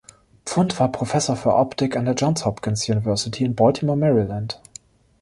Pfund 0.47 0.79
war 0.79 0.91
Professor 0.91 1.35
für 1.35 1.53
Optik 1.53 1.95
an 1.95 2.05
der 2.05 2.15
Johns 2.15 2.43
Hopkins 2.43 2.89
University 2.89 3.43
in 3.43 3.53
Baltimore, 3.53 3.95
Maryland. 3.95 4.59